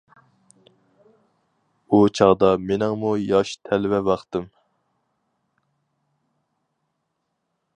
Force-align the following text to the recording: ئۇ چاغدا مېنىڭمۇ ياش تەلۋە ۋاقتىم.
ئۇ 1.89 1.99
چاغدا 2.19 2.49
مېنىڭمۇ 2.69 3.11
ياش 3.25 3.51
تەلۋە 3.69 3.99
ۋاقتىم. 4.09 4.49